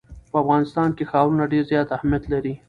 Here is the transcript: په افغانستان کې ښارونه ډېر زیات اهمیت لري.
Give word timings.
په 0.31 0.37
افغانستان 0.43 0.89
کې 0.97 1.03
ښارونه 1.11 1.43
ډېر 1.51 1.63
زیات 1.71 1.89
اهمیت 1.97 2.23
لري. 2.33 2.53